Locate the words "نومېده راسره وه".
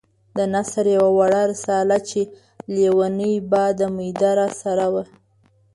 3.81-5.03